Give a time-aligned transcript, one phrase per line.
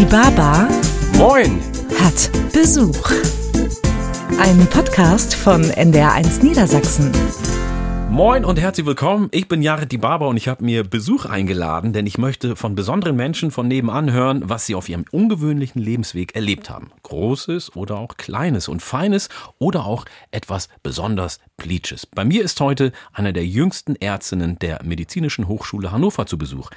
[0.00, 0.66] Die Baba
[1.18, 1.60] Moin!
[2.02, 3.10] hat Besuch.
[4.40, 7.12] Ein Podcast von NDR1 Niedersachsen.
[8.22, 9.30] Moin und herzlich willkommen.
[9.32, 12.74] Ich bin Jared die Barber und ich habe mir Besuch eingeladen, denn ich möchte von
[12.74, 16.92] besonderen Menschen von nebenan hören, was sie auf ihrem ungewöhnlichen Lebensweg erlebt haben.
[17.02, 22.04] Großes oder auch Kleines und Feines oder auch etwas besonders Pleatsches.
[22.04, 26.68] Bei mir ist heute einer der jüngsten Ärztinnen der Medizinischen Hochschule Hannover zu Besuch.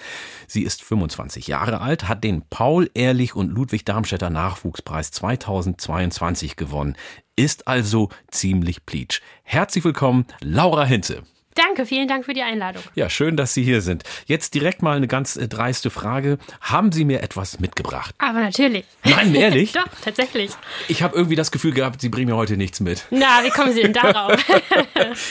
[0.48, 6.96] Sie ist 25 Jahre alt, hat den Paul Ehrlich und Ludwig Darmstädter Nachwuchspreis 2022 gewonnen,
[7.36, 9.20] ist also ziemlich pleatsch.
[9.44, 11.24] Herzlich willkommen, Laura Hinze.
[11.56, 12.82] Danke, vielen Dank für die Einladung.
[12.96, 14.04] Ja, schön, dass Sie hier sind.
[14.26, 16.38] Jetzt direkt mal eine ganz äh, dreiste Frage.
[16.62, 18.16] Haben Sie mir etwas mitgebracht?
[18.18, 18.86] Aber natürlich.
[19.04, 19.72] Nein, ehrlich?
[19.74, 20.52] Doch, tatsächlich.
[20.88, 23.06] Ich habe irgendwie das Gefühl gehabt, Sie bringen mir heute nichts mit.
[23.12, 24.34] Na, wie kommen Sie denn darauf?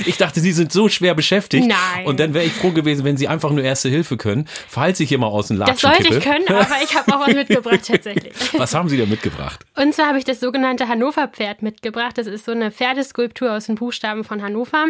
[0.06, 1.66] Ich dachte, Sie sind so schwer beschäftigt.
[1.66, 2.06] Nein.
[2.06, 5.08] Und dann wäre ich froh gewesen, wenn Sie einfach nur Erste Hilfe können, falls ich
[5.08, 6.18] hier mal aus dem Das Latschen sollte kippe.
[6.18, 8.32] ich können, aber ich habe auch was mitgebracht tatsächlich.
[8.58, 9.64] Was haben Sie denn mitgebracht?
[9.76, 12.18] Und zwar habe ich das sogenannte Hannover-Pferd mitgebracht.
[12.18, 14.86] Das ist so eine Pferdeskulptur aus den Buchstaben von Hannover.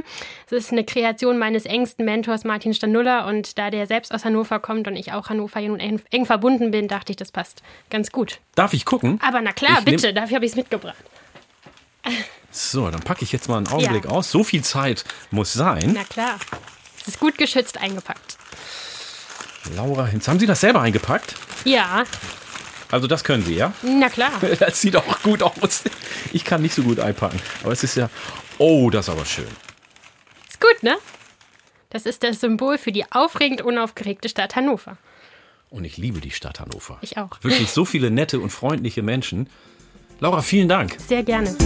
[0.50, 3.26] Das ist eine Kreation meines engsten Mentors Martin Stanuller.
[3.26, 6.88] Und da der selbst aus Hannover kommt und ich auch Hannover nun eng, verbunden bin,
[6.88, 8.40] dachte ich, das passt ganz gut.
[8.54, 9.20] Darf ich gucken?
[9.22, 10.96] Aber na klar, Ich bitte, dafür habe ich es mitgebracht.
[12.50, 14.10] So, dann packe ich jetzt mal einen Augenblick Ja.
[14.10, 14.30] aus.
[14.30, 15.92] So viel Zeit muss sein.
[15.94, 16.36] Na klar.
[17.00, 18.36] Es ist gut geschützt eingepackt.
[19.76, 21.34] Laura Hinz, haben Sie das selber eingepackt?
[21.64, 22.04] Ja,
[22.90, 23.72] Also das können Sie, ja?
[23.82, 24.32] na klar.
[24.58, 25.84] Das sieht auch gut aus.
[26.32, 27.40] Ich kann nicht so gut einpacken.
[27.62, 28.10] Aber es ist ja...
[28.58, 29.46] Oh, das ist aber schön.
[30.62, 30.96] Gut, ne?
[31.90, 34.96] Das ist das Symbol für die aufregend unaufgeregte Stadt Hannover.
[35.70, 36.98] Und ich liebe die Stadt Hannover.
[37.00, 37.30] Ich auch.
[37.42, 39.50] Wirklich so viele nette und freundliche Menschen.
[40.20, 40.96] Laura, vielen Dank.
[41.00, 41.56] Sehr gerne.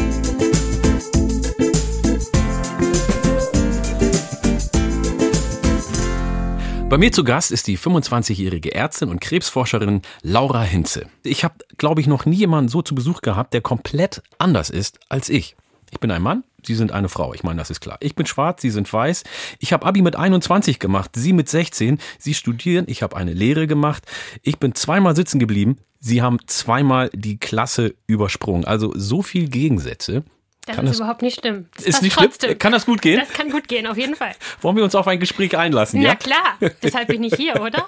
[6.89, 11.11] Bei mir zu Gast ist die 25-jährige Ärztin und Krebsforscherin Laura Hinze.
[11.23, 14.99] Ich habe, glaube ich, noch nie jemanden so zu Besuch gehabt, der komplett anders ist
[15.11, 15.55] als ich.
[15.91, 17.33] Ich bin ein Mann, Sie sind eine Frau.
[17.33, 17.97] Ich meine, das ist klar.
[18.01, 19.23] Ich bin schwarz, Sie sind weiß.
[19.61, 21.99] Ich habe Abi mit 21 gemacht, Sie mit 16.
[22.19, 24.05] Sie studieren, ich habe eine Lehre gemacht.
[24.43, 25.79] Ich bin zweimal sitzen geblieben.
[26.01, 28.65] Sie haben zweimal die Klasse übersprungen.
[28.65, 30.25] Also so viel Gegensätze.
[30.67, 31.67] Das Kann ist das- überhaupt nicht schlimm.
[31.77, 32.27] Das Ist nicht schlimm?
[32.31, 32.59] trotzdem.
[32.59, 33.21] Kann das gut gehen?
[33.21, 34.33] Das kann gut gehen, auf jeden Fall.
[34.63, 36.01] Wollen wir uns auf ein Gespräch einlassen?
[36.01, 36.15] Na ja?
[36.17, 37.87] klar, deshalb bin ich hier, oder?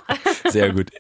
[0.49, 0.91] Sehr gut.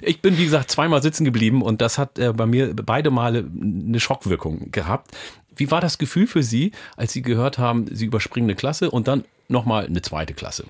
[0.00, 3.40] Ich bin, wie gesagt, zweimal sitzen geblieben und das hat äh, bei mir beide Male
[3.60, 5.10] eine Schockwirkung gehabt.
[5.56, 9.08] Wie war das Gefühl für Sie, als Sie gehört haben, Sie überspringen eine Klasse und
[9.08, 10.64] dann nochmal eine zweite Klasse?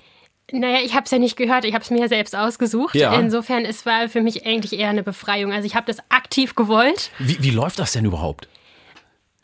[0.51, 2.95] Naja, ich habe es ja nicht gehört, ich habe es mir ja selbst ausgesucht.
[2.95, 3.19] Ja.
[3.19, 5.51] Insofern, es war für mich eigentlich eher eine Befreiung.
[5.51, 7.11] Also ich habe das aktiv gewollt.
[7.19, 8.47] Wie, wie läuft das denn überhaupt?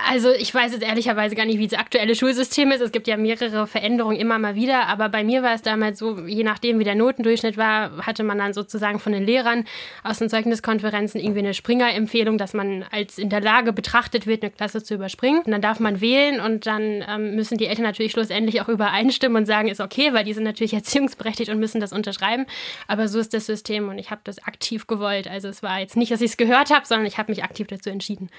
[0.09, 2.81] Also ich weiß jetzt ehrlicherweise gar nicht, wie das aktuelle Schulsystem ist.
[2.81, 6.19] Es gibt ja mehrere Veränderungen immer mal wieder, aber bei mir war es damals so,
[6.19, 9.65] je nachdem wie der Notendurchschnitt war, hatte man dann sozusagen von den Lehrern
[10.03, 14.51] aus den Zeugniskonferenzen irgendwie eine Springer-Empfehlung, dass man als in der Lage betrachtet wird, eine
[14.51, 15.41] Klasse zu überspringen.
[15.43, 19.37] Und dann darf man wählen und dann ähm, müssen die Eltern natürlich schlussendlich auch übereinstimmen
[19.37, 22.45] und sagen, ist okay, weil die sind natürlich erziehungsberechtigt und müssen das unterschreiben.
[22.87, 25.27] Aber so ist das System und ich habe das aktiv gewollt.
[25.27, 27.67] Also es war jetzt nicht, dass ich es gehört habe, sondern ich habe mich aktiv
[27.67, 28.29] dazu entschieden.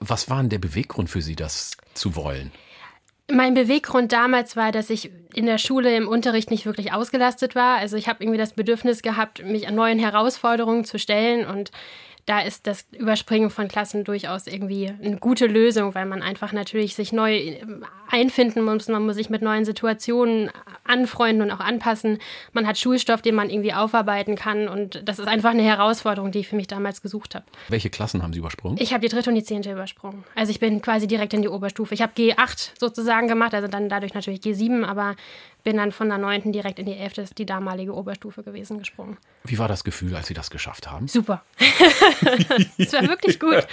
[0.00, 2.50] Was war denn der Beweggrund für Sie, das zu wollen?
[3.30, 7.78] Mein Beweggrund damals war, dass ich in der Schule im Unterricht nicht wirklich ausgelastet war.
[7.78, 11.70] Also ich habe irgendwie das Bedürfnis gehabt, mich an neuen Herausforderungen zu stellen und
[12.26, 16.94] da ist das Überspringen von Klassen durchaus irgendwie eine gute Lösung, weil man einfach natürlich
[16.94, 18.88] sich neu ähm, einfinden muss.
[18.88, 20.50] Man muss sich mit neuen Situationen
[20.84, 22.18] anfreunden und auch anpassen.
[22.52, 26.40] Man hat Schulstoff, den man irgendwie aufarbeiten kann und das ist einfach eine Herausforderung, die
[26.40, 27.44] ich für mich damals gesucht habe.
[27.68, 28.78] Welche Klassen haben Sie übersprungen?
[28.80, 30.24] Ich habe die dritte und die zehnte übersprungen.
[30.34, 31.94] Also ich bin quasi direkt in die Oberstufe.
[31.94, 35.16] Ich habe G8 sozusagen gemacht, also dann dadurch natürlich G7, aber
[35.62, 39.16] bin dann von der neunten direkt in die elfte, ist die damalige Oberstufe gewesen, gesprungen.
[39.44, 41.08] Wie war das Gefühl, als Sie das geschafft haben?
[41.08, 41.42] Super.
[42.78, 43.66] Es war wirklich gut.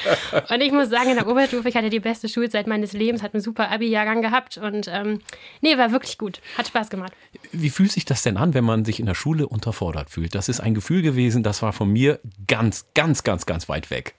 [0.49, 3.35] Und ich muss sagen, in der Oberstufe, ich hatte die beste Schulzeit meines Lebens, hatte
[3.35, 5.19] einen super Abi-Jahrgang gehabt und ähm,
[5.61, 6.41] nee, war wirklich gut.
[6.57, 7.13] Hat Spaß gemacht.
[7.51, 10.35] Wie fühlt sich das denn an, wenn man sich in der Schule unterfordert fühlt?
[10.35, 14.15] Das ist ein Gefühl gewesen, das war von mir ganz, ganz, ganz, ganz weit weg.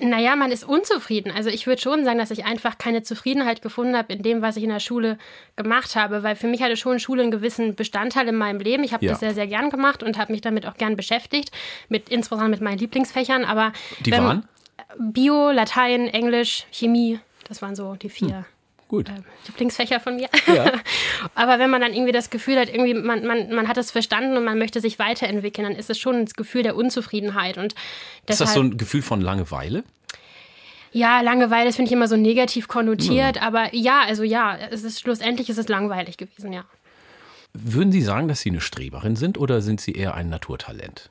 [0.00, 1.30] Naja, man ist unzufrieden.
[1.30, 4.56] Also ich würde schon sagen, dass ich einfach keine Zufriedenheit gefunden habe in dem, was
[4.56, 5.18] ich in der Schule
[5.56, 8.82] gemacht habe, weil für mich hatte schon Schule einen gewissen Bestandteil in meinem Leben.
[8.82, 9.12] Ich habe Ja.
[9.12, 11.50] das sehr, sehr gern gemacht und habe mich damit auch gern beschäftigt,
[11.88, 13.44] mit, insbesondere mit meinen Lieblingsfächern.
[13.44, 14.48] Aber Die waren?
[14.98, 18.44] Bio, Latein, Englisch, Chemie, das waren so die vier.
[18.90, 19.08] Gut.
[19.08, 19.12] äh,
[19.46, 20.28] Lieblingsfächer von mir.
[20.52, 20.72] Ja.
[21.36, 24.36] Aber wenn man dann irgendwie das Gefühl hat, irgendwie man, man, man hat es verstanden
[24.36, 27.56] und man möchte sich weiterentwickeln, dann ist es schon das Gefühl der Unzufriedenheit.
[27.56, 27.74] Und
[28.28, 29.84] Ist das so ein Gefühl von Langeweile?
[30.92, 33.42] ja, Langeweile, das finde ich immer so negativ konnotiert, Hm.
[33.46, 36.64] aber ja, also ja, es ist schlussendlich ist es langweilig gewesen, ja.
[37.54, 41.08] Würden Sie sagen, dass Sie eine Streberin sind oder sind Sie eher ein Naturtalent?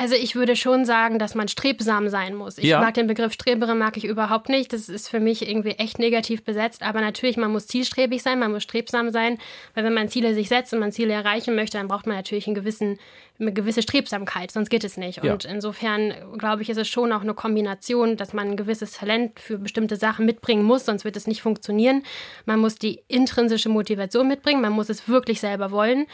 [0.00, 2.56] Also ich würde schon sagen, dass man strebsam sein muss.
[2.56, 2.80] Ich Ja.
[2.80, 4.72] mag den Begriff Streberin mag ich überhaupt nicht.
[4.72, 6.82] Das ist für mich irgendwie echt negativ besetzt.
[6.82, 9.36] Aber natürlich, man muss zielstrebig sein, man muss strebsam sein.
[9.74, 12.46] Weil wenn man Ziele sich setzt und man Ziele erreichen möchte, dann braucht man natürlich
[12.46, 12.98] einen gewissen,
[13.38, 15.22] eine gewisse Strebsamkeit, sonst geht es nicht.
[15.22, 15.32] Ja.
[15.34, 19.38] Und insofern, glaube ich, ist es schon auch eine Kombination, dass man ein gewisses Talent
[19.38, 22.04] für bestimmte Sachen mitbringen muss, sonst wird es nicht funktionieren.
[22.46, 26.06] Man muss die intrinsische Motivation mitbringen, man muss es wirklich selber wollen.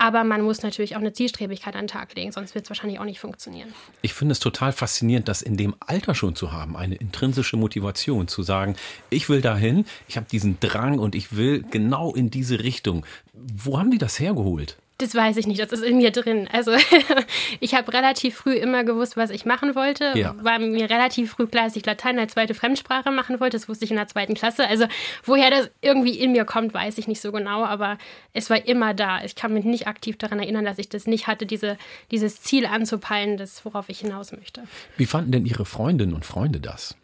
[0.00, 2.98] Aber man muss natürlich auch eine Zielstrebigkeit an den Tag legen, sonst wird es wahrscheinlich
[2.98, 3.74] auch nicht funktionieren.
[4.00, 8.26] Ich finde es total faszinierend, das in dem Alter schon zu haben, eine intrinsische Motivation
[8.26, 8.76] zu sagen,
[9.10, 13.04] ich will dahin, ich habe diesen Drang und ich will genau in diese Richtung.
[13.34, 14.78] Wo haben die das hergeholt?
[15.00, 16.46] Das weiß ich nicht, das ist in mir drin.
[16.52, 16.72] Also
[17.60, 20.12] ich habe relativ früh immer gewusst, was ich machen wollte.
[20.14, 20.34] Ja.
[20.42, 23.56] War mir relativ früh klar, dass ich Latein als zweite Fremdsprache machen wollte.
[23.56, 24.66] Das wusste ich in der zweiten Klasse.
[24.68, 24.86] Also
[25.24, 27.64] woher das irgendwie in mir kommt, weiß ich nicht so genau.
[27.64, 27.96] Aber
[28.34, 29.24] es war immer da.
[29.24, 31.78] Ich kann mich nicht aktiv daran erinnern, dass ich das nicht hatte, diese,
[32.10, 34.64] dieses Ziel anzupeilen, das, worauf ich hinaus möchte.
[34.98, 36.94] Wie fanden denn Ihre Freundinnen und Freunde das?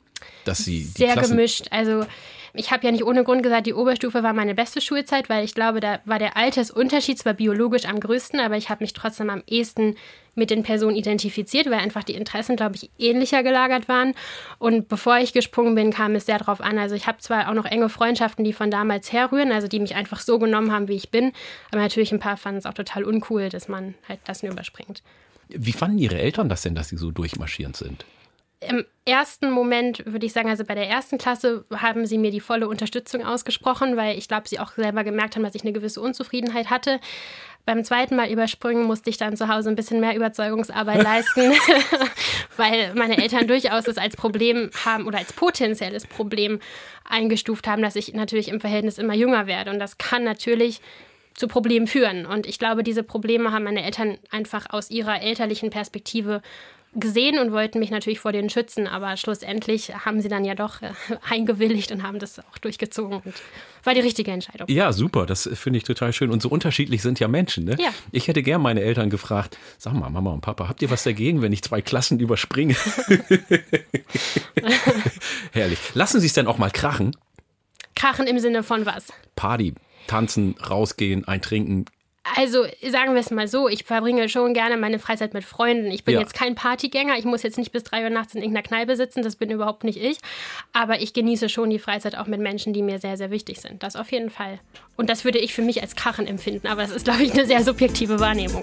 [0.45, 1.67] Dass sie die Sehr Klassen gemischt.
[1.71, 2.07] Also
[2.59, 5.55] ich habe ja nicht ohne Grund gesagt, die Oberstufe war meine beste Schulzeit, weil ich
[5.55, 9.43] glaube, da war der Altersunterschied zwar biologisch am größten, aber ich habe mich trotzdem am
[9.47, 9.97] ehesten
[10.35, 14.15] mit den Personen identifiziert, weil einfach die Interessen, glaube ich, ähnlicher gelagert waren.
[14.59, 16.79] Und bevor ich gesprungen bin, kam es sehr darauf an.
[16.79, 19.95] Also ich habe zwar auch noch enge Freundschaften, die von damals herrühren, also die mich
[19.95, 21.33] einfach so genommen haben, wie ich bin,
[21.71, 25.03] aber natürlich ein paar fanden es auch total uncool, dass man halt das nur überspringt.
[25.49, 28.05] Wie fanden Ihre Eltern das denn, dass Sie so durchmarschierend sind?
[28.61, 32.41] Im ersten Moment würde ich sagen, also bei der ersten Klasse haben sie mir die
[32.41, 36.01] volle Unterstützung ausgesprochen, weil ich glaube, sie auch selber gemerkt haben, dass ich eine gewisse
[36.01, 36.99] Unzufriedenheit hatte.
[37.67, 41.53] Beim zweiten Mal überspringen musste ich dann zu Hause ein bisschen mehr Überzeugungsarbeit leisten,
[42.57, 46.61] weil meine Eltern durchaus es als Problem haben oder als potenzielles Problem
[47.05, 49.71] eingestuft haben, dass ich natürlich im Verhältnis immer jünger werde.
[49.71, 50.81] Und das kann natürlich
[51.35, 52.25] zu Problemen führen.
[52.25, 56.43] Und ich glaube, diese Probleme haben meine Eltern einfach aus ihrer elterlichen Perspektive
[56.95, 60.83] gesehen und wollten mich natürlich vor denen schützen, aber schlussendlich haben sie dann ja doch
[60.83, 60.93] äh,
[61.31, 63.35] eingewilligt und haben das auch durchgezogen und
[63.85, 64.67] war die richtige Entscheidung.
[64.69, 66.31] Ja, super, das finde ich total schön.
[66.31, 67.77] Und so unterschiedlich sind ja Menschen, ne?
[67.79, 67.91] Ja.
[68.13, 71.43] Ich hätte gern meine Eltern gefragt, sag mal, Mama und Papa, habt ihr was dagegen,
[71.43, 72.75] wenn ich zwei Klassen überspringe?
[75.53, 75.79] Herrlich.
[75.95, 77.17] Lassen Sie es denn auch mal krachen?
[77.95, 79.13] Krachen im Sinne von was?
[79.37, 79.75] Party,
[80.07, 81.87] tanzen, rausgehen, eintrinken.
[82.35, 85.91] Also sagen wir es mal so, ich verbringe schon gerne meine Freizeit mit Freunden.
[85.91, 86.21] Ich bin Ja.
[86.21, 89.23] jetzt kein Partygänger, ich muss jetzt nicht bis drei Uhr nachts in irgendeiner Kneipe sitzen,
[89.23, 90.19] das bin überhaupt nicht ich.
[90.73, 93.83] Aber ich genieße schon die Freizeit auch mit Menschen, die mir sehr, sehr wichtig sind.
[93.83, 94.59] Das auf jeden Fall.
[94.97, 97.47] Und das würde ich für mich als Krachen empfinden, aber das ist, glaube ich, eine
[97.47, 98.63] sehr subjektive Wahrnehmung.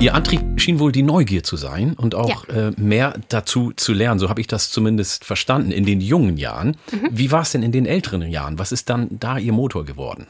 [0.00, 4.18] Ihr Antrieb schien wohl die Neugier zu sein und auch äh, mehr dazu zu lernen.
[4.18, 6.76] So habe ich das zumindest verstanden in den jungen Jahren.
[7.10, 8.58] Wie war es denn in den älteren Jahren?
[8.58, 10.26] Was ist dann da Ihr Motor geworden?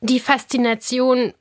[0.00, 1.34] die Faszination,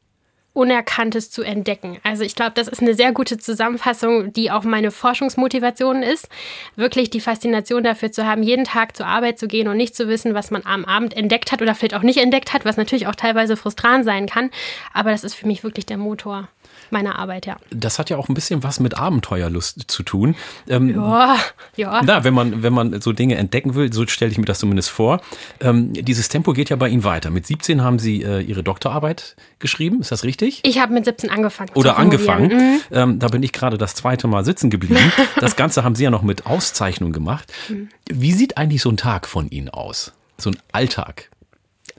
[0.51, 1.99] Unerkanntes zu entdecken.
[2.03, 6.27] Also ich glaube, das ist eine sehr gute Zusammenfassung, die auch meine Forschungsmotivation ist.
[6.75, 10.09] Wirklich die Faszination dafür zu haben, jeden Tag zur Arbeit zu gehen und nicht zu
[10.09, 13.07] wissen, was man am Abend entdeckt hat oder vielleicht auch nicht entdeckt hat, was natürlich
[13.07, 14.49] auch teilweise frustrant sein kann.
[14.91, 16.49] Aber das ist für mich wirklich der Motor
[16.91, 17.57] meiner Arbeit, ja.
[17.71, 20.35] Das hat ja auch ein bisschen was mit Abenteuerlust zu tun.
[20.67, 21.37] Ähm, Ja,
[21.75, 22.01] ja.
[22.03, 24.89] Na, wenn man, wenn man so Dinge entdecken will, so stelle ich mir das zumindest
[24.89, 25.21] vor.
[25.59, 27.29] Ähm, dieses Tempo geht ja bei Ihnen weiter.
[27.29, 30.61] Mit 17 haben Sie äh, Ihre Doktorarbeit geschrieben, ist das richtig?
[30.63, 31.71] Ich habe mit 17 angefangen.
[31.75, 32.81] Oder angefangen.
[32.91, 35.11] Ähm, da bin ich gerade das zweite Mal sitzen geblieben.
[35.39, 37.51] Das Ganze haben Sie ja noch mit Auszeichnung gemacht.
[38.09, 40.11] Wie sieht eigentlich so ein Tag von Ihnen aus?
[40.37, 41.29] So ein Alltag?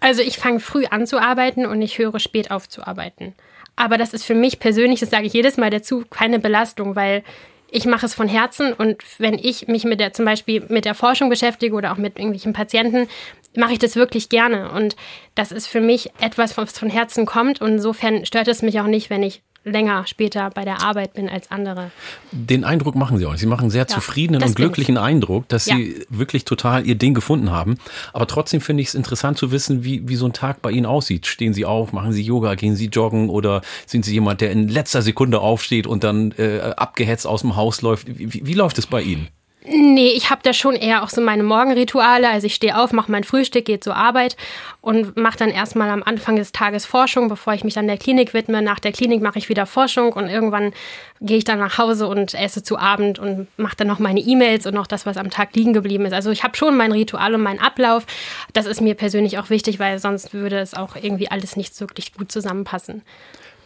[0.01, 3.35] Also ich fange früh an zu arbeiten und ich höre spät auf zu arbeiten.
[3.81, 7.23] Aber das ist für mich persönlich, das sage ich jedes Mal dazu, keine Belastung, weil
[7.71, 10.95] ich mache es von Herzen und wenn ich mich mit der zum Beispiel mit der
[10.95, 13.09] Forschung beschäftige oder auch mit irgendwelchen Patienten,
[13.57, 14.71] mache ich das wirklich gerne.
[14.71, 14.97] Und
[15.35, 17.63] das ist für mich etwas, was von Herzen kommt.
[17.63, 21.29] Und insofern stört es mich auch nicht, wenn ich länger später bei der Arbeit bin
[21.29, 21.91] als andere.
[22.33, 23.33] Den Eindruck machen Sie auch.
[23.33, 23.41] nicht.
[23.41, 25.77] Sie machen einen sehr zufriedenen das und glücklichen Eindruck, dass Ja.
[25.77, 27.77] Sie wirklich total Ihr Ding gefunden haben.
[28.13, 30.87] Aber trotzdem finde ich es interessant zu wissen, wie, wie so ein Tag bei Ihnen
[30.87, 31.27] aussieht.
[31.27, 34.69] Stehen Sie auf, machen Sie Yoga, gehen Sie joggen oder sind Sie jemand, der in
[34.69, 38.07] letzter Sekunde aufsteht und dann äh, abgehetzt aus dem Haus läuft?
[38.07, 39.29] Wie, wie läuft es bei Ihnen?
[39.63, 42.31] Nee, ich habe da schon eher auch so meine Morgenrituale.
[42.31, 44.39] Also ich stehe auf, mache mein Frühstück, gehe zur Arbeit
[44.81, 48.33] und mache dann erstmal am Anfang des Tages Forschung, bevor ich mich dann der Klinik
[48.33, 48.63] widme.
[48.63, 50.73] Nach der Klinik mache ich wieder Forschung und irgendwann
[51.21, 54.65] gehe ich dann nach Hause und esse zu Abend und mache dann noch meine E-Mails
[54.65, 56.15] und noch das, was am Tag liegen geblieben ist.
[56.15, 58.07] Also ich habe schon mein Ritual und meinen Ablauf.
[58.55, 62.15] Das ist mir persönlich auch wichtig, weil sonst würde es auch irgendwie alles nicht wirklich
[62.15, 63.03] gut zusammenpassen.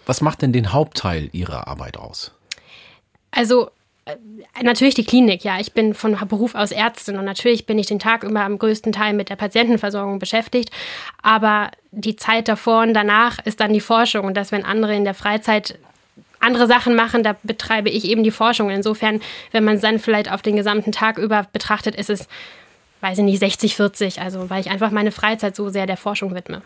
[0.06, 2.32] Was macht denn den Hauptteil Ihrer Arbeit aus?
[3.30, 3.70] Also
[4.62, 5.58] natürlich die Klinik, ja.
[5.61, 8.92] Ich bin von Beruf aus Ärztin und natürlich bin ich den Tag immer am größten
[8.92, 10.70] Teil mit der Patientenversorgung beschäftigt.
[11.23, 15.04] Aber die Zeit davor und danach ist dann die Forschung und dass, wenn andere in
[15.04, 15.78] der Freizeit
[16.40, 18.68] andere Sachen machen, da betreibe ich eben die Forschung.
[18.70, 19.20] Insofern,
[19.52, 22.28] wenn man es dann vielleicht auf den gesamten Tag über betrachtet, ist es,
[23.00, 24.20] weiß ich nicht, 60, 40.
[24.20, 26.61] Also, weil ich einfach meine Freizeit so sehr der Forschung widme.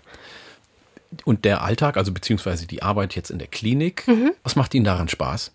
[1.24, 4.32] Und der Alltag, also beziehungsweise die Arbeit jetzt in der Klinik, mhm.
[4.42, 5.52] was macht Ihnen daran Spaß?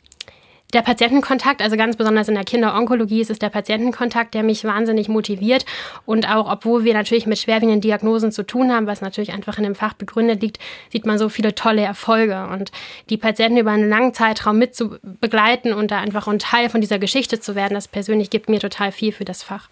[0.73, 5.07] Der Patientenkontakt, also ganz besonders in der Kinderonkologie, ist es der Patientenkontakt, der mich wahnsinnig
[5.07, 5.65] motiviert.
[6.07, 9.65] Und auch, obwohl wir natürlich mit schwerwiegenden Diagnosen zu tun haben, was natürlich einfach in
[9.65, 10.57] dem Fach begründet liegt,
[10.91, 12.47] sieht man so viele tolle Erfolge.
[12.47, 12.71] Und
[13.11, 16.81] die Patienten über einen langen Zeitraum mit zu begleiten und da einfach ein Teil von
[16.81, 19.69] dieser Geschichte zu werden, das persönlich gibt mir total viel für das Fach.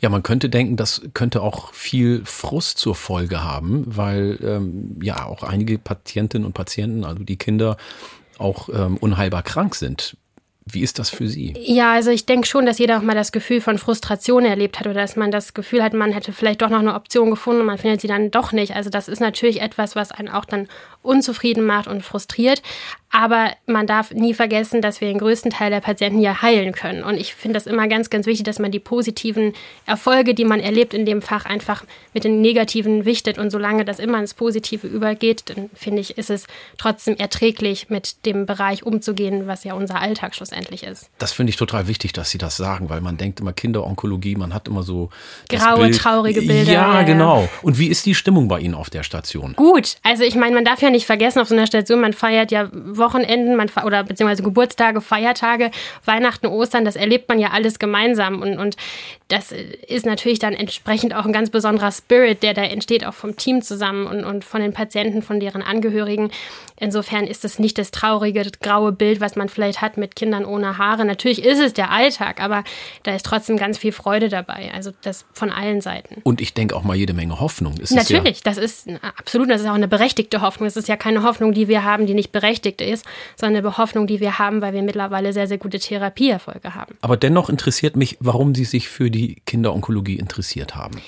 [0.00, 5.26] Ja, man könnte denken, das könnte auch viel Frust zur Folge haben, weil ähm, ja
[5.26, 7.76] auch einige Patientinnen und Patienten, also die Kinder,
[8.38, 10.16] auch ähm, unheilbar krank sind.
[10.70, 11.54] Wie ist das für Sie?
[11.58, 14.86] Ja, also ich denke schon, dass jeder auch mal das Gefühl von Frustration erlebt hat
[14.86, 17.66] oder dass man das Gefühl hat, man hätte vielleicht doch noch eine Option gefunden und
[17.66, 18.76] man findet sie dann doch nicht.
[18.76, 20.68] Also das ist natürlich etwas, was einen auch dann
[21.02, 22.62] unzufrieden macht und frustriert.
[23.10, 27.02] Aber man darf nie vergessen, dass wir den größten Teil der Patienten ja heilen können.
[27.02, 29.54] Und ich finde das immer ganz, ganz wichtig, dass man die positiven
[29.86, 33.38] Erfolge, die man erlebt in dem Fach, einfach mit den negativen wichtet.
[33.38, 36.46] Und solange das immer ins Positive übergeht, dann finde ich, ist es
[36.76, 41.10] trotzdem erträglich, mit dem Bereich umzugehen, was ja unser Alltag schlussendlich ist.
[41.18, 44.54] Das finde ich total wichtig, dass Sie das sagen, weil man denkt immer Kinderonkologie, man
[44.54, 45.10] hat immer so
[45.48, 45.98] graue, Bild.
[45.98, 46.72] traurige Bilder.
[46.72, 47.48] Ja, genau.
[47.62, 49.54] Und wie ist die Stimmung bei Ihnen auf der Station?
[49.54, 49.96] Gut.
[50.02, 52.68] Also ich meine, man darf ja nicht vergessen, auf so einer Station, man feiert ja
[52.72, 55.70] Wochenenden man, oder beziehungsweise Geburtstage, Feiertage,
[56.04, 58.42] Weihnachten, Ostern, das erlebt man ja alles gemeinsam.
[58.42, 58.76] Und, und
[59.28, 63.36] das ist natürlich dann entsprechend auch ein ganz besonderer Spirit, der da entsteht, auch vom
[63.36, 66.30] Team zusammen und, und von den Patienten, von deren Angehörigen.
[66.80, 70.78] Insofern ist es nicht das traurige, graue Bild, was man vielleicht hat mit Kindern ohne
[70.78, 71.04] Haare.
[71.04, 72.64] Natürlich ist es der Alltag, aber
[73.02, 74.70] da ist trotzdem ganz viel Freude dabei.
[74.74, 76.20] Also das von allen Seiten.
[76.24, 77.74] Und ich denke auch mal jede Menge Hoffnung.
[77.78, 80.66] Ist Natürlich, ja das ist absolut, das ist auch eine berechtigte Hoffnung.
[80.66, 83.04] Es ist ja keine Hoffnung, die wir haben, die nicht berechtigt ist,
[83.36, 86.96] sondern eine Hoffnung, die wir haben, weil wir mittlerweile sehr, sehr gute Therapieerfolge haben.
[87.00, 91.00] Aber dennoch interessiert mich, warum Sie sich für die Kinderonkologie interessiert haben.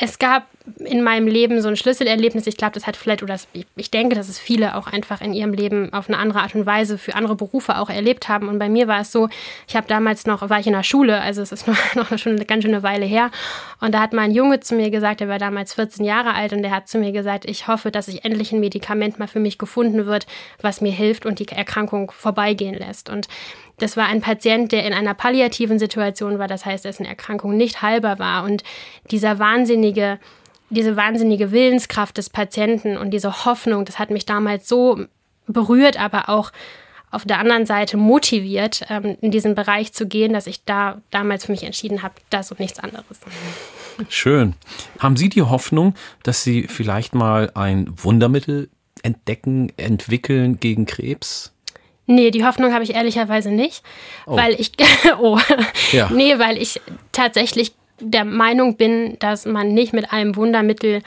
[0.00, 0.46] Es gab
[0.78, 2.46] in meinem Leben so ein Schlüsselerlebnis.
[2.46, 3.36] Ich glaube, das hat vielleicht, oder
[3.74, 6.66] ich denke, dass es viele auch einfach in ihrem Leben auf eine andere Art und
[6.66, 8.48] Weise für andere Berufe auch erlebt haben.
[8.48, 9.28] Und bei mir war es so,
[9.66, 12.36] ich habe damals noch, war ich in der Schule, also es ist noch, noch schon
[12.36, 13.32] eine ganz schöne Weile her.
[13.80, 16.62] Und da hat mein Junge zu mir gesagt, der war damals 14 Jahre alt und
[16.62, 19.58] der hat zu mir gesagt, ich hoffe, dass sich endlich ein Medikament mal für mich
[19.58, 20.28] gefunden wird,
[20.60, 23.10] was mir hilft und die Erkrankung vorbeigehen lässt.
[23.10, 23.26] Und
[23.78, 27.82] das war ein Patient, der in einer palliativen Situation war, das heißt, dessen Erkrankung nicht
[27.82, 28.44] heilbar war.
[28.44, 28.62] Und
[29.10, 30.18] dieser wahnsinnige,
[30.70, 35.06] diese wahnsinnige Willenskraft des Patienten und diese Hoffnung, das hat mich damals so
[35.46, 36.52] berührt, aber auch
[37.10, 41.46] auf der anderen Seite motiviert, ähm, in diesen Bereich zu gehen, dass ich da damals
[41.46, 43.06] für mich entschieden habe, das und nichts anderes.
[44.08, 44.54] Schön.
[44.98, 48.68] Haben Sie die Hoffnung, dass Sie vielleicht mal ein Wundermittel
[49.02, 51.54] entdecken, entwickeln gegen Krebs?
[52.10, 53.82] Nee, die Hoffnung habe ich ehrlicherweise nicht,
[54.26, 54.34] oh.
[54.34, 54.72] weil ich
[55.20, 55.38] oh.
[55.92, 56.08] Ja.
[56.10, 56.80] Nee, weil ich
[57.12, 61.02] tatsächlich der Meinung bin, dass man nicht mit einem Wundermittel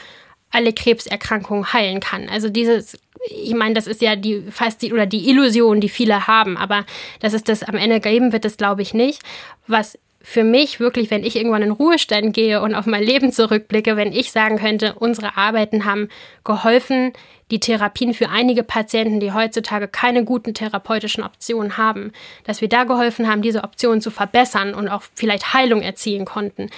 [0.52, 2.30] alle Krebserkrankungen heilen kann.
[2.30, 6.28] Also dieses ich meine, das ist ja die fast die oder die Illusion, die viele
[6.28, 6.86] haben, aber
[7.20, 9.22] dass es das am Ende geben wird, das glaube ich nicht.
[9.68, 13.96] Was für mich wirklich, wenn ich irgendwann in Ruhestand gehe und auf mein Leben zurückblicke,
[13.98, 16.10] wenn ich sagen könnte, unsere Arbeiten haben
[16.44, 17.14] geholfen,
[17.50, 22.12] die Therapien für einige Patienten, die heutzutage keine guten therapeutischen Optionen haben,
[22.46, 26.70] dass wir da geholfen haben, diese Optionen zu verbessern und auch vielleicht Heilung erzielen konnten,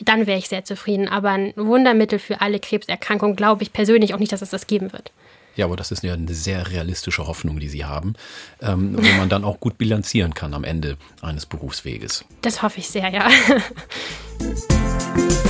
[0.00, 1.08] dann wäre ich sehr zufrieden.
[1.08, 4.92] Aber ein Wundermittel für alle Krebserkrankungen glaube ich persönlich auch nicht, dass es das geben
[4.92, 5.12] wird.
[5.56, 8.14] Ja, aber das ist ja eine sehr realistische Hoffnung, die Sie haben,
[8.60, 12.24] ähm, wo man dann auch gut bilanzieren kann am Ende eines Berufsweges.
[12.42, 13.28] Das hoffe ich sehr, ja.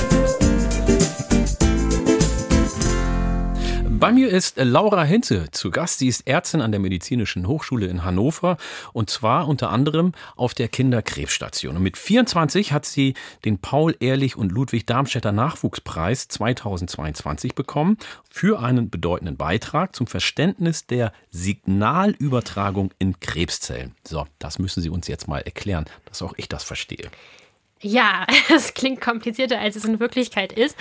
[3.97, 5.99] Bei mir ist Laura Henze zu Gast.
[5.99, 8.57] Sie ist Ärztin an der Medizinischen Hochschule in Hannover
[8.91, 11.77] und zwar unter anderem auf der Kinderkrebsstation.
[11.77, 13.13] Und mit 24 hat sie
[13.45, 17.97] den Paul-Ehrlich und Ludwig Darmstädter Nachwuchspreis 2022 bekommen
[18.29, 23.95] für einen bedeutenden Beitrag zum Verständnis der Signalübertragung in Krebszellen.
[24.05, 27.09] So, das müssen Sie uns jetzt mal erklären, dass auch ich das verstehe.
[27.85, 30.75] Ja, es klingt komplizierter, als es in Wirklichkeit ist.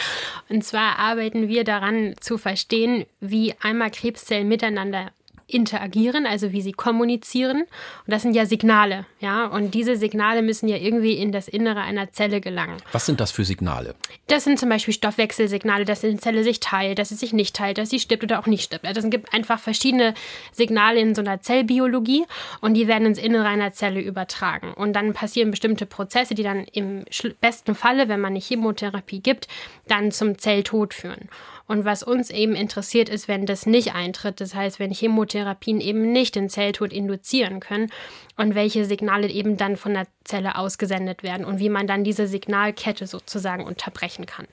[0.49, 5.13] Und zwar arbeiten wir daran zu verstehen, wie einmal Krebszellen miteinander
[5.47, 7.63] interagieren, also wie sie kommunizieren.
[7.63, 7.69] Und
[8.07, 9.47] das sind ja Signale, ja.
[9.47, 12.77] Und diese Signale müssen ja irgendwie in das Innere einer Zelle gelangen.
[12.93, 13.95] Was sind das für Signale?
[14.27, 17.79] Das sind zum Beispiel Stoffwechselsignale, dass eine Zelle sich teilt, dass sie sich nicht teilt,
[17.79, 18.87] dass sie stirbt oder auch nicht stirbt.
[18.87, 20.15] Also es gibt einfach verschiedene
[20.53, 22.25] Signale in so einer Zellbiologie
[22.61, 24.73] und die werden ins Innere einer Zelle übertragen.
[24.75, 27.05] Und dann passieren bestimmte Prozesse, die dann im
[27.41, 29.49] besten Falle, wenn man eine Chemotherapie gibt,
[29.89, 31.29] dann zum Zelltod führen.
[31.67, 36.13] Und was uns eben interessiert ist, wenn das nicht eintritt, das heißt, wenn Chemotherapien eben
[36.13, 37.91] nicht den Zelltod induzieren können
[38.37, 42.27] und welche Signale eben dann von der Zelle ausgesendet werden und wie man dann diese
[42.27, 44.47] Signalkette sozusagen unterbrechen kann.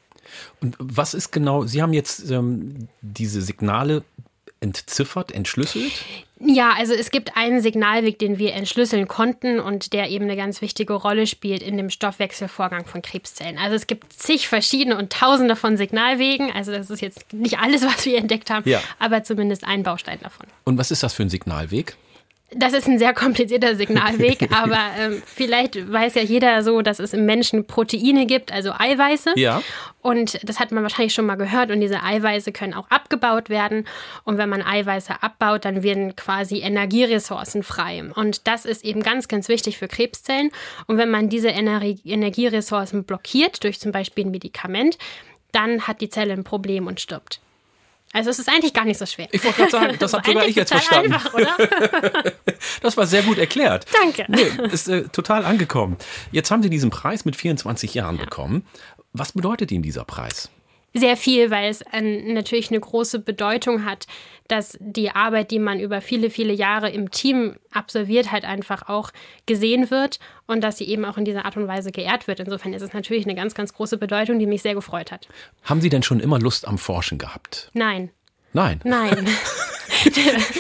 [0.61, 4.03] Und was ist genau, Sie haben jetzt ähm, diese Signale
[4.61, 5.91] entziffert, entschlüsselt?
[6.39, 10.61] Ja, also es gibt einen Signalweg, den wir entschlüsseln konnten und der eben eine ganz
[10.61, 13.57] wichtige Rolle spielt in dem Stoffwechselvorgang von Krebszellen.
[13.57, 16.51] Also es gibt zig verschiedene und tausende von Signalwegen.
[16.51, 18.81] Also das ist jetzt nicht alles, was wir entdeckt haben, ja.
[18.97, 20.47] aber zumindest ein Baustein davon.
[20.63, 21.95] Und was ist das für ein Signalweg?
[22.53, 27.13] Das ist ein sehr komplizierter Signalweg, aber ähm, vielleicht weiß ja jeder so, dass es
[27.13, 29.33] im Menschen Proteine gibt, also Eiweiße.
[29.35, 29.61] Ja.
[30.01, 31.71] Und das hat man wahrscheinlich schon mal gehört.
[31.71, 33.85] Und diese Eiweiße können auch abgebaut werden.
[34.23, 38.03] Und wenn man Eiweiße abbaut, dann werden quasi Energieressourcen frei.
[38.15, 40.51] Und das ist eben ganz, ganz wichtig für Krebszellen.
[40.87, 44.97] Und wenn man diese Energie Energieressourcen blockiert durch zum Beispiel ein Medikament,
[45.51, 47.39] dann hat die Zelle ein Problem und stirbt.
[48.13, 49.27] Also es ist eigentlich gar nicht so schwer.
[49.31, 51.13] Ich wollte gerade sagen, das, das habe sogar ich jetzt verstanden.
[51.13, 51.55] Einfach, oder?
[52.81, 53.85] das war sehr gut erklärt.
[53.93, 54.25] Danke.
[54.27, 55.97] Nee, ist äh, total angekommen.
[56.31, 58.23] Jetzt haben Sie diesen Preis mit 24 Jahren ja.
[58.23, 58.65] bekommen.
[59.13, 60.49] Was bedeutet Ihnen dieser Preis?
[60.93, 64.07] sehr viel, weil es ein, natürlich eine große Bedeutung hat,
[64.51, 69.11] dass die Arbeit, die man über viele, viele Jahre im Team absolviert, halt einfach auch
[69.45, 72.39] gesehen wird und dass sie eben auch in dieser Art und Weise geehrt wird.
[72.39, 75.27] Insofern ist es natürlich eine ganz, ganz große Bedeutung, die mich sehr gefreut hat.
[75.63, 77.69] Haben Sie denn schon immer Lust am Forschen gehabt?
[77.73, 78.09] Nein.
[78.53, 78.81] Nein.
[78.83, 79.27] Nein.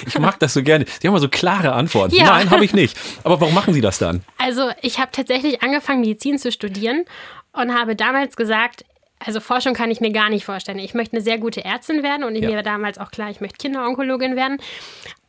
[0.05, 0.85] ich mag das so gerne.
[0.99, 2.15] Sie haben mal so klare Antworten.
[2.15, 2.25] Ja.
[2.25, 2.97] Nein, habe ich nicht.
[3.23, 4.23] Aber warum machen Sie das dann?
[4.37, 7.05] Also, ich habe tatsächlich angefangen, Medizin zu studieren
[7.53, 8.85] und habe damals gesagt,
[9.25, 10.79] also Forschung kann ich mir gar nicht vorstellen.
[10.79, 12.49] Ich möchte eine sehr gute Ärztin werden und ja.
[12.49, 14.57] mir war damals auch klar, ich möchte Kinderonkologin werden.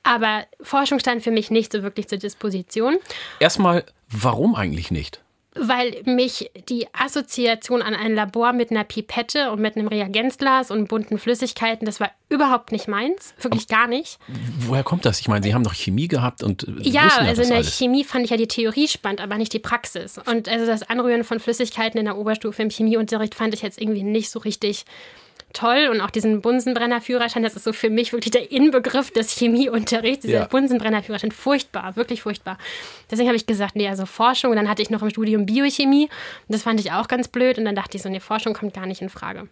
[0.03, 2.97] Aber Forschung stand für mich nicht so wirklich zur Disposition.
[3.39, 5.21] Erstmal, warum eigentlich nicht?
[5.55, 10.89] Weil mich die Assoziation an ein Labor mit einer Pipette und mit einem Reagenzglas und
[10.89, 14.19] bunten Flüssigkeiten, das war überhaupt nicht meins, wirklich gar nicht.
[14.61, 15.21] Woher kommt das?
[15.21, 17.77] Ich meine, Sie haben doch Chemie gehabt und ja, also in der alles.
[17.77, 20.19] Chemie fand ich ja die Theorie spannend, aber nicht die Praxis.
[20.19, 24.05] Und also das Anrühren von Flüssigkeiten in der Oberstufe im Chemieunterricht fand ich jetzt irgendwie
[24.05, 24.87] nicht so richtig
[25.53, 30.23] toll und auch diesen Bunsenbrennerführerschein, das ist so für mich wirklich der Inbegriff des Chemieunterrichts,
[30.23, 30.47] dieser ja.
[30.47, 32.59] Bunsenbrennerführerschein, furchtbar, wirklich furchtbar.
[33.11, 36.05] Deswegen habe ich gesagt, nee, also Forschung und dann hatte ich noch im Studium Biochemie
[36.05, 38.75] und das fand ich auch ganz blöd und dann dachte ich so, nee, Forschung kommt
[38.75, 39.49] gar nicht in Frage.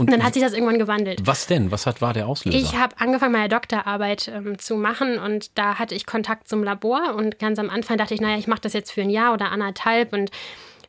[0.00, 1.20] Und dann hat sich das irgendwann gewandelt.
[1.24, 1.70] Was denn?
[1.70, 2.56] Was hat, war der Auslöser?
[2.56, 7.14] Ich habe angefangen, meine Doktorarbeit ähm, zu machen und da hatte ich Kontakt zum Labor
[7.16, 9.52] und ganz am Anfang dachte ich, naja, ich mache das jetzt für ein Jahr oder
[9.52, 10.30] anderthalb und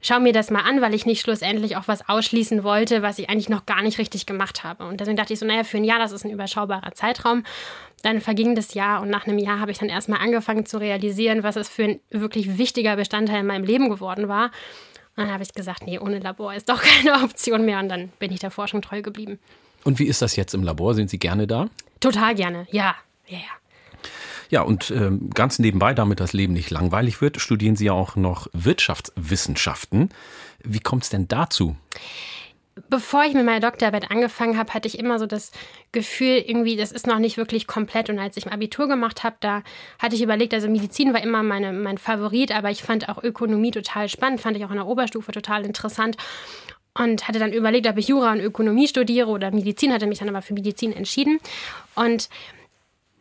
[0.02, 3.30] schau mir das mal an, weil ich nicht schlussendlich auch was ausschließen wollte, was ich
[3.30, 4.86] eigentlich noch gar nicht richtig gemacht habe.
[4.86, 7.44] Und deswegen dachte ich so, naja, für ein Jahr, das ist ein überschaubarer Zeitraum.
[8.02, 11.44] Dann verging das Jahr und nach einem Jahr habe ich dann erstmal angefangen zu realisieren,
[11.44, 14.46] was es für ein wirklich wichtiger Bestandteil in meinem Leben geworden war.
[15.16, 17.80] Und dann habe ich gesagt, nee, ohne Labor ist doch keine Option mehr.
[17.80, 19.40] Und dann bin ich der Forschung treu geblieben.
[19.84, 20.94] Und wie ist das jetzt im Labor?
[20.94, 21.68] Sind Sie gerne da?
[22.00, 22.96] Total gerne, ja.
[23.28, 23.61] Ja, ja.
[24.52, 28.18] Ja, und ähm, ganz nebenbei, damit das Leben nicht langweilig wird, studieren Sie ja auch
[28.18, 30.10] noch Wirtschaftswissenschaften.
[30.62, 31.78] Wie kommt es denn dazu?
[32.90, 35.52] Bevor ich mit meiner Doktorarbeit angefangen habe, hatte ich immer so das
[35.94, 38.10] Gefühl, irgendwie, das ist noch nicht wirklich komplett.
[38.10, 39.64] Und als ich ein Abitur gemacht habe, da
[40.00, 43.72] hatte ich überlegt, also Medizin war immer meine, mein Favorit, aber ich fand auch Ökonomie
[43.72, 46.18] total spannend, fand ich auch in der Oberstufe total interessant
[46.94, 50.28] und hatte dann überlegt, ob ich Jura und Ökonomie studiere oder Medizin, hatte mich dann
[50.28, 51.40] aber für Medizin entschieden.
[51.96, 52.28] Und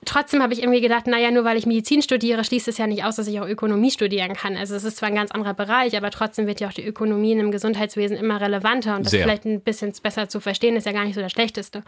[0.05, 3.05] trotzdem habe ich irgendwie gedacht, naja, nur weil ich Medizin studiere, schließt es ja nicht
[3.05, 4.57] aus, dass ich auch Ökonomie studieren kann.
[4.57, 7.33] Also es ist zwar ein ganz anderer Bereich, aber trotzdem wird ja auch die Ökonomie
[7.33, 9.23] im Gesundheitswesen immer relevanter und das Sehr.
[9.23, 11.83] vielleicht ein bisschen besser zu verstehen, ist ja gar nicht so das Schlechteste.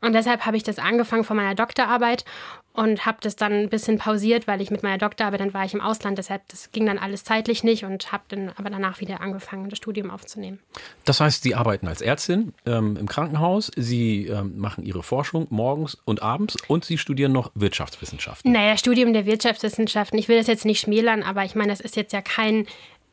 [0.00, 2.24] Und deshalb habe ich das angefangen von meiner Doktorarbeit
[2.72, 5.74] und habe das dann ein bisschen pausiert, weil ich mit meiner Doktorarbeit, dann war ich
[5.74, 9.20] im Ausland, deshalb das ging dann alles zeitlich nicht und habe dann aber danach wieder
[9.20, 10.60] angefangen, das Studium aufzunehmen.
[11.04, 15.96] Das heißt, Sie arbeiten als Ärztin ähm, im Krankenhaus, Sie ähm, machen Ihre Forschung morgens
[16.04, 18.52] und abends und Sie studieren noch Wirtschaftswissenschaften.
[18.52, 21.96] Naja, Studium der Wirtschaftswissenschaften, ich will das jetzt nicht schmälern, aber ich meine, das ist
[21.96, 22.66] jetzt ja kein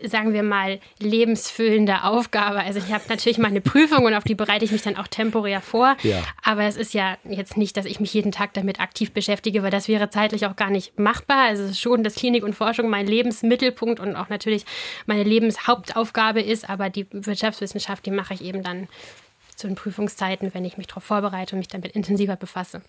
[0.04, 2.60] sagen wir mal, lebensfüllende Aufgabe.
[2.60, 5.62] Also ich habe natürlich meine Prüfung und auf die bereite ich mich dann auch temporär
[5.62, 5.96] vor.
[6.04, 6.24] Ja.
[6.44, 9.72] Aber es ist ja jetzt nicht, dass ich mich jeden Tag damit aktiv beschäftige, weil
[9.72, 11.48] das wäre zeitlich auch gar nicht machbar.
[11.48, 14.66] Also es ist schon, dass Klinik und Forschung mein Lebensmittelpunkt und auch natürlich
[15.06, 16.70] meine Lebenshauptaufgabe ist.
[16.70, 18.88] Aber die Wirtschaftswissenschaft, die mache ich eben dann
[19.58, 22.82] zu den Prüfungszeiten, wenn ich mich darauf vorbereite und mich damit intensiver befasse.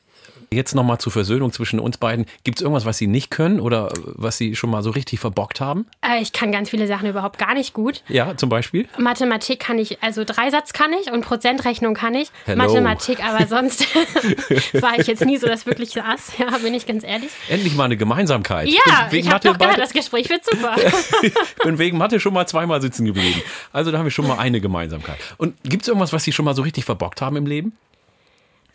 [0.51, 2.27] Jetzt nochmal zur Versöhnung zwischen uns beiden.
[2.45, 5.63] Gibt es irgendwas, was Sie nicht können oder was Sie schon mal so richtig verbockt
[5.63, 5.87] haben?
[6.03, 8.03] Äh, ich kann ganz viele Sachen überhaupt gar nicht gut.
[8.09, 8.87] Ja, zum Beispiel?
[8.99, 12.29] Mathematik kann ich, also Dreisatz kann ich und Prozentrechnung kann ich.
[12.45, 12.63] Hello.
[12.63, 13.87] Mathematik, aber sonst
[14.75, 17.31] war ich jetzt nie so das wirkliche Ass, ja, bin ich ganz ehrlich.
[17.49, 18.69] Endlich mal eine Gemeinsamkeit.
[18.69, 20.77] Ja, ich habe doch gedacht, das Gespräch wird super.
[21.23, 21.33] ich
[21.65, 23.41] bin wegen Mathe schon mal zweimal sitzen geblieben.
[23.73, 25.17] Also da haben wir schon mal eine Gemeinsamkeit.
[25.39, 27.77] Und gibt es irgendwas, was Sie schon mal so richtig verbockt haben im Leben?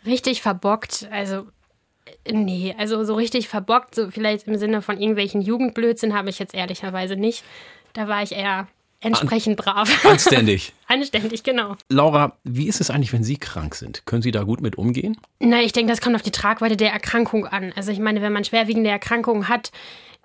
[0.06, 1.46] Richtig verbockt, also
[2.30, 6.54] nee, also so richtig verbockt, so vielleicht im Sinne von irgendwelchen Jugendblödsinn habe ich jetzt
[6.54, 7.44] ehrlicherweise nicht.
[7.94, 8.66] Da war ich eher
[9.00, 10.04] entsprechend brav.
[10.04, 10.72] Anständig.
[10.88, 11.76] Anständig, genau.
[11.88, 14.06] Laura, wie ist es eigentlich, wenn Sie krank sind?
[14.06, 15.16] Können Sie da gut mit umgehen?
[15.40, 17.72] Na, ich denke, das kommt auf die Tragweite der Erkrankung an.
[17.76, 19.70] Also ich meine, wenn man schwerwiegende Erkrankungen hat,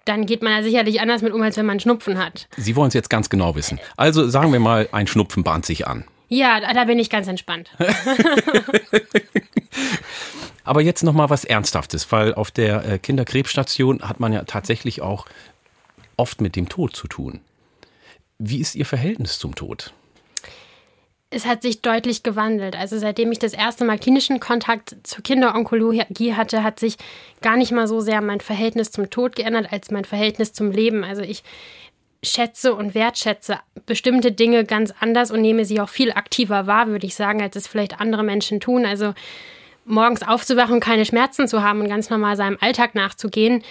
[0.06, 2.48] dann geht man da sicherlich anders mit um, als wenn man Schnupfen hat.
[2.58, 3.80] Sie wollen es jetzt ganz genau wissen.
[3.98, 6.06] Also sagen wir mal, ein Schnupfen bahnt sich an.
[6.30, 7.72] Ja, da bin ich ganz entspannt.
[10.64, 15.02] Aber jetzt noch mal was Ernsthaftes, weil auf der äh, Kinderkrebsstation hat man ja tatsächlich
[15.02, 15.26] auch
[16.16, 17.42] oft mit dem Tod zu tun.
[18.38, 19.94] Wie ist Ihr Verhältnis zum Tod?
[21.32, 22.76] Es hat sich deutlich gewandelt.
[22.76, 26.98] Also seitdem ich das erste Mal klinischen Kontakt zur Kinderonkologie hatte, hat sich
[27.42, 31.04] gar nicht mal so sehr mein Verhältnis zum Tod geändert als mein Verhältnis zum Leben.
[31.04, 31.44] Also ich
[32.24, 37.08] schätze und wertschätze bestimmte Dinge ganz anders und nehme sie auch viel aktiver wahr, würde
[37.08, 38.86] ich sagen, als es vielleicht andere Menschen tun.
[38.86, 39.14] Also
[39.86, 43.64] morgens aufzuwachen und keine Schmerzen zu haben und ganz normal seinem Alltag nachzugehen,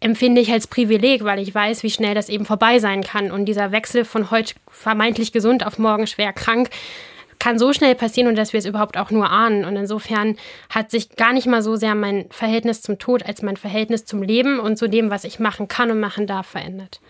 [0.00, 3.30] empfinde ich als Privileg, weil ich weiß, wie schnell das eben vorbei sein kann.
[3.30, 6.70] Und dieser Wechsel von heute vermeintlich gesund auf morgen schwer krank
[7.38, 9.64] kann so schnell passieren und dass wir es überhaupt auch nur ahnen.
[9.64, 10.36] Und insofern
[10.70, 14.22] hat sich gar nicht mal so sehr mein Verhältnis zum Tod als mein Verhältnis zum
[14.22, 17.00] Leben und zu dem, was ich machen kann und machen darf, verändert.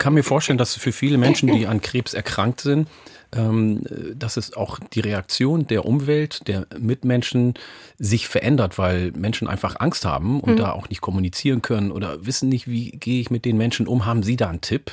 [0.00, 2.88] Ich kann mir vorstellen, dass für viele Menschen, die an Krebs erkrankt sind,
[3.36, 3.82] ähm,
[4.14, 7.52] dass es auch die Reaktion der Umwelt, der Mitmenschen
[7.98, 10.56] sich verändert, weil Menschen einfach Angst haben und mhm.
[10.56, 14.06] da auch nicht kommunizieren können oder wissen nicht, wie gehe ich mit den Menschen um.
[14.06, 14.90] Haben Sie da einen Tipp?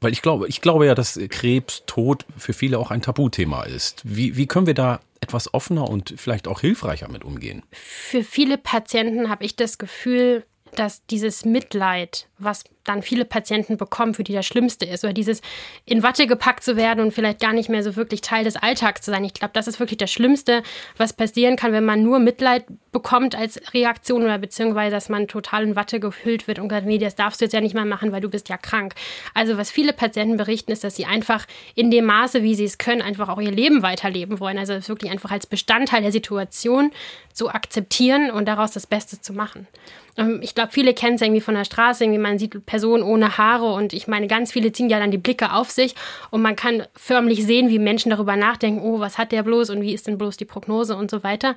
[0.00, 4.00] Weil ich glaube, ich glaube ja, dass Krebs, Tod für viele auch ein Tabuthema ist.
[4.02, 7.64] Wie, wie können wir da etwas offener und vielleicht auch hilfreicher mit umgehen?
[7.70, 14.14] Für viele Patienten habe ich das Gefühl, dass dieses Mitleid, was dann viele Patienten bekommen,
[14.14, 15.40] für die das Schlimmste ist, oder dieses
[15.84, 19.02] in Watte gepackt zu werden und vielleicht gar nicht mehr so wirklich Teil des Alltags
[19.02, 19.24] zu sein.
[19.24, 20.62] Ich glaube, das ist wirklich das Schlimmste,
[20.96, 25.62] was passieren kann, wenn man nur Mitleid bekommt als Reaktion oder beziehungsweise, dass man total
[25.62, 28.10] in Watte gefüllt wird und sagt, nee, das darfst du jetzt ja nicht mehr machen,
[28.10, 28.94] weil du bist ja krank.
[29.34, 32.78] Also was viele Patienten berichten, ist, dass sie einfach in dem Maße, wie sie es
[32.78, 34.58] können, einfach auch ihr Leben weiterleben wollen.
[34.58, 36.90] Also es wirklich einfach als Bestandteil der Situation
[37.32, 39.68] zu akzeptieren und daraus das Beste zu machen.
[40.16, 43.38] Ähm, ich glaube, viele kennen es irgendwie von der Straße, irgendwie man sieht Personen ohne
[43.38, 45.94] Haare und ich meine, ganz viele ziehen ja dann die Blicke auf sich
[46.30, 49.82] und man kann förmlich sehen, wie Menschen darüber nachdenken, oh, was hat der bloß und
[49.82, 51.56] wie ist denn bloß die Prognose und so weiter.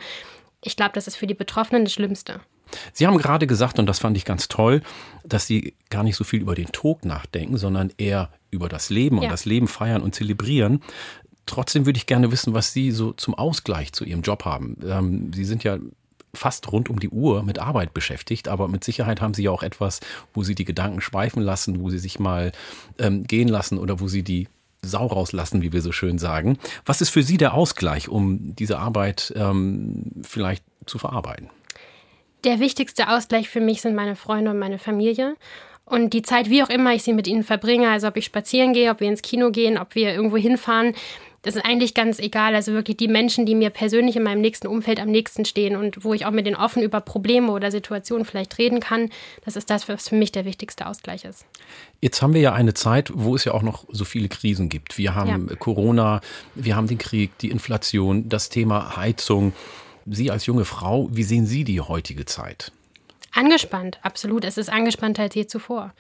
[0.64, 2.42] Ich glaube, das ist für die Betroffenen das Schlimmste.
[2.94, 4.82] Sie haben gerade gesagt, und das fand ich ganz toll,
[5.24, 9.20] dass Sie gar nicht so viel über den Tod nachdenken, sondern eher über das Leben
[9.20, 10.82] und das Leben feiern und zelebrieren.
[11.46, 14.78] Trotzdem würde ich gerne wissen, was Sie so zum Ausgleich zu Ihrem Job haben.
[14.84, 15.78] Ähm, Sie sind ja
[16.36, 19.64] fast rund um die Uhr mit Arbeit beschäftigt, aber mit Sicherheit haben Sie ja auch
[19.64, 20.00] etwas,
[20.34, 22.52] wo Sie die Gedanken schweifen lassen, wo Sie sich mal
[23.00, 24.48] ähm, gehen lassen oder wo Sie die
[24.82, 26.58] Sau rauslassen, wie wir so schön sagen.
[26.86, 31.50] Was ist für Sie der Ausgleich, um diese Arbeit ähm, vielleicht zu verarbeiten?
[32.44, 35.36] Der wichtigste Ausgleich für mich sind meine Freunde und meine Familie.
[35.86, 38.74] Und die Zeit, wie auch immer ich sie mit ihnen verbringe, also ob ich spazieren
[38.74, 40.94] gehe, ob wir ins Kino gehen, ob wir irgendwo hinfahren,
[41.46, 42.56] das ist eigentlich ganz egal.
[42.56, 46.04] Also wirklich die Menschen, die mir persönlich in meinem nächsten Umfeld am nächsten stehen und
[46.04, 49.12] wo ich auch mit denen offen über Probleme oder Situationen vielleicht reden kann,
[49.46, 51.46] das ist das, was für mich der wichtigste Ausgleich ist.
[52.02, 54.98] Jetzt haben wir ja eine Zeit, wo es ja auch noch so viele Krisen gibt.
[54.98, 55.56] Wir haben ja.
[55.56, 56.22] Corona,
[56.56, 59.54] wir haben den Krieg, die Inflation, das Thema Heizung.
[60.08, 62.72] Sie als junge Frau, wie sehen Sie die heutige Zeit?
[63.34, 64.46] Angespannt, absolut.
[64.46, 65.94] Es ist angespannter als je zuvor.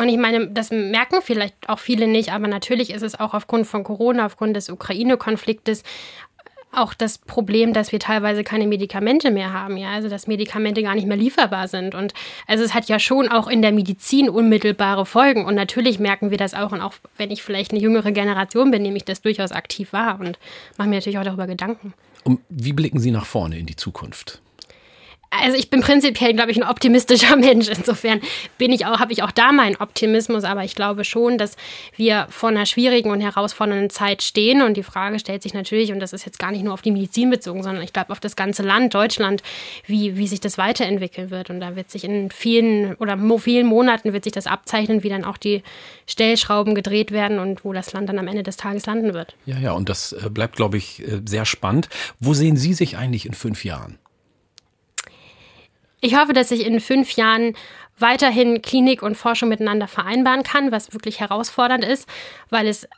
[0.00, 3.66] Und ich meine, das merken vielleicht auch viele nicht, aber natürlich ist es auch aufgrund
[3.66, 5.82] von Corona, aufgrund des Ukraine-Konfliktes
[6.72, 10.94] auch das Problem, dass wir teilweise keine Medikamente mehr haben, ja, also dass Medikamente gar
[10.94, 11.94] nicht mehr lieferbar sind.
[11.94, 12.14] Und
[12.46, 15.44] also es hat ja schon auch in der Medizin unmittelbare Folgen.
[15.44, 16.72] Und natürlich merken wir das auch.
[16.72, 20.18] Und auch wenn ich vielleicht eine jüngere Generation bin, nehme ich das durchaus aktiv wahr
[20.18, 20.38] und
[20.78, 21.92] mache mir natürlich auch darüber Gedanken.
[22.24, 24.40] Und wie blicken Sie nach vorne in die Zukunft?
[25.30, 27.68] Also ich bin prinzipiell, glaube ich, ein optimistischer Mensch.
[27.68, 28.20] Insofern
[28.58, 31.56] bin ich auch, habe ich auch da meinen Optimismus, aber ich glaube schon, dass
[31.96, 34.60] wir vor einer schwierigen und herausfordernden Zeit stehen.
[34.60, 36.90] Und die Frage stellt sich natürlich, und das ist jetzt gar nicht nur auf die
[36.90, 39.42] Medizin bezogen, sondern ich glaube auf das ganze Land, Deutschland,
[39.86, 41.48] wie, wie sich das weiterentwickeln wird.
[41.48, 45.24] Und da wird sich in vielen oder vielen Monaten wird sich das abzeichnen, wie dann
[45.24, 45.62] auch die
[46.06, 49.36] Stellschrauben gedreht werden und wo das Land dann am Ende des Tages landen wird.
[49.46, 51.88] Ja, ja, und das äh, bleibt, glaube ich, äh, sehr spannend.
[52.18, 53.98] Wo sehen Sie sich eigentlich in fünf Jahren?
[56.00, 57.54] Ich hoffe, dass ich in fünf Jahren
[57.98, 62.08] weiterhin Klinik und Forschung miteinander vereinbaren kann, was wirklich herausfordernd ist,
[62.48, 62.88] weil es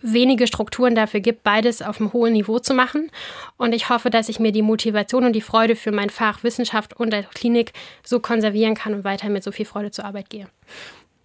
[0.00, 3.10] wenige Strukturen dafür gibt, beides auf einem hohen Niveau zu machen.
[3.56, 6.94] Und ich hoffe, dass ich mir die Motivation und die Freude für mein Fach Wissenschaft
[6.94, 7.72] und der Klinik
[8.04, 10.48] so konservieren kann und weiter mit so viel Freude zur Arbeit gehe.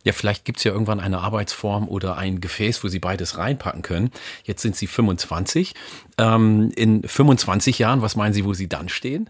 [0.03, 3.83] Ja, vielleicht gibt es ja irgendwann eine Arbeitsform oder ein Gefäß, wo Sie beides reinpacken
[3.83, 4.11] können.
[4.43, 5.73] Jetzt sind Sie 25.
[6.17, 9.29] Ähm, in 25 Jahren, was meinen Sie, wo Sie dann stehen?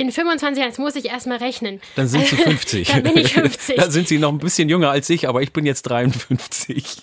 [0.00, 1.78] In 25 Jahren, jetzt muss ich erstmal rechnen.
[1.94, 2.88] Dann sind Sie 50.
[2.92, 3.76] Dann bin ich 50.
[3.76, 7.02] Dann sind Sie noch ein bisschen jünger als ich, aber ich bin jetzt 53.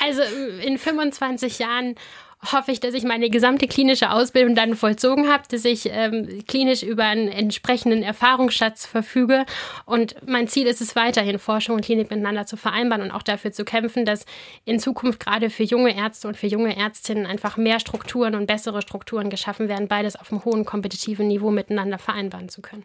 [0.00, 0.20] also
[0.64, 1.94] in 25 Jahren
[2.42, 6.82] hoffe ich, dass ich meine gesamte klinische Ausbildung dann vollzogen habe, dass ich ähm, klinisch
[6.82, 9.44] über einen entsprechenden Erfahrungsschatz verfüge.
[9.84, 13.52] Und mein Ziel ist es weiterhin, Forschung und Klinik miteinander zu vereinbaren und auch dafür
[13.52, 14.24] zu kämpfen, dass
[14.64, 18.80] in Zukunft gerade für junge Ärzte und für junge Ärztinnen einfach mehr Strukturen und bessere
[18.80, 22.84] Strukturen geschaffen werden, beides auf einem hohen kompetitiven Niveau miteinander vereinbaren zu können.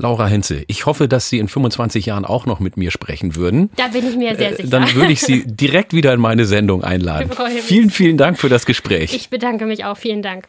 [0.00, 3.70] Laura Henze, ich hoffe, dass Sie in 25 Jahren auch noch mit mir sprechen würden.
[3.76, 4.68] Da bin ich mir sehr äh, sicher.
[4.68, 7.30] Dann würde ich Sie direkt wieder in meine Sendung einladen.
[7.62, 9.12] Vielen, vielen Dank für das Gespräch.
[9.12, 9.96] Ich bedanke mich auch.
[9.96, 10.46] Vielen Dank.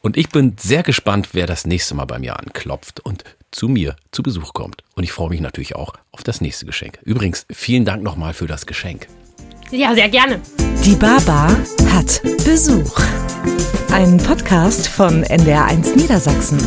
[0.00, 3.94] Und ich bin sehr gespannt, wer das nächste Mal bei mir anklopft und zu mir
[4.10, 4.82] zu Besuch kommt.
[4.96, 6.98] Und ich freue mich natürlich auch auf das nächste Geschenk.
[7.04, 9.06] Übrigens, vielen Dank nochmal für das Geschenk.
[9.70, 10.40] Ja, sehr gerne.
[10.84, 11.48] Die Baba
[11.90, 12.98] hat Besuch.
[13.92, 16.58] Ein Podcast von NDR1 Niedersachsen.